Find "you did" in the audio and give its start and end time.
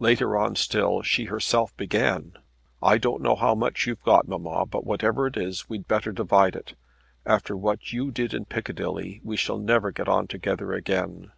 7.92-8.34